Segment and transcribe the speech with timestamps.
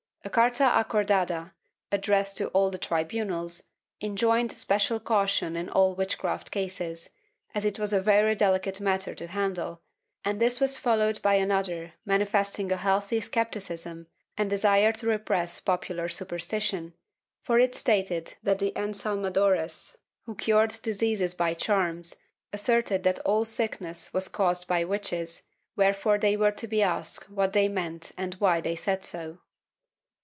[0.23, 1.51] A carta acordada,
[1.91, 3.63] addressed to all the tribunals,
[4.01, 7.09] enjoined special caution in all witchcraft cases,
[7.55, 9.81] as it was a very delicate matter to handle,
[10.23, 14.05] and this was followed by another manifesting a healthy scepticism
[14.37, 16.93] and desire to repress popular superstition,
[17.41, 19.95] for it stated that the ensalmadores,
[20.27, 22.15] who cured diseases by charms,
[22.53, 27.53] asserted that all sickness was caused by witches, wherefore they were to be asked what
[27.53, 29.39] they meant and why they said so.